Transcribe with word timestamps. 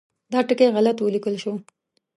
دا 0.31 0.39
ټکی 0.47 0.67
غلط 0.75 0.97
ولیکل 1.01 1.35
شو. 1.43 1.53